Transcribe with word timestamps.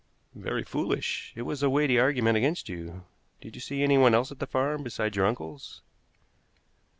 "Very 0.33 0.63
foolish! 0.63 1.31
It 1.35 1.43
was 1.43 1.61
a 1.61 1.69
weighty 1.69 1.99
argument 1.99 2.35
against 2.35 2.67
you. 2.67 3.05
Did 3.39 3.53
you 3.55 3.61
see 3.61 3.83
anyone 3.83 4.15
else 4.15 4.31
at 4.31 4.39
the 4.39 4.47
farm 4.47 4.81
beside 4.81 5.15
your 5.15 5.27
uncles?" 5.27 5.83